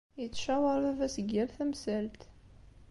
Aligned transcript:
Yettcawaṛ 0.21 0.79
baba-s 0.85 1.15
deg 1.19 1.29
yal 1.35 1.49
tamsalt. 1.57 2.21